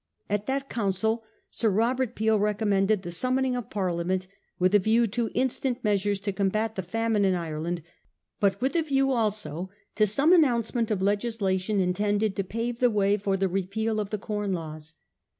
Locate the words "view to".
4.79-5.29